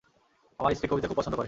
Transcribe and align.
আমার 0.59 0.71
স্ত্রী 0.75 0.87
কবিতা 0.89 1.07
খুব 1.07 1.17
পছন্দ 1.17 1.33
করে। 1.33 1.39